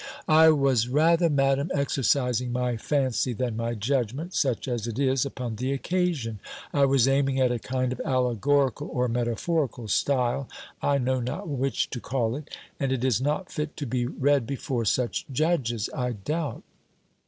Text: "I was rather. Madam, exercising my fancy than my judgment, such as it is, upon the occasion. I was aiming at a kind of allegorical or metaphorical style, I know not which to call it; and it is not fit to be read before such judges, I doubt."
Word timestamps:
"I 0.27 0.49
was 0.49 0.87
rather. 0.89 1.29
Madam, 1.29 1.69
exercising 1.75 2.51
my 2.51 2.75
fancy 2.75 3.33
than 3.33 3.55
my 3.55 3.75
judgment, 3.75 4.33
such 4.33 4.67
as 4.67 4.87
it 4.87 4.97
is, 4.97 5.27
upon 5.27 5.57
the 5.57 5.71
occasion. 5.73 6.39
I 6.73 6.85
was 6.85 7.07
aiming 7.07 7.39
at 7.39 7.51
a 7.51 7.59
kind 7.59 7.93
of 7.93 8.01
allegorical 8.03 8.89
or 8.91 9.07
metaphorical 9.07 9.87
style, 9.87 10.49
I 10.81 10.97
know 10.97 11.19
not 11.19 11.47
which 11.47 11.91
to 11.91 11.99
call 11.99 12.35
it; 12.35 12.49
and 12.79 12.91
it 12.91 13.03
is 13.03 13.21
not 13.21 13.51
fit 13.51 13.77
to 13.77 13.85
be 13.85 14.07
read 14.07 14.47
before 14.47 14.85
such 14.85 15.27
judges, 15.31 15.87
I 15.93 16.13
doubt." 16.13 16.63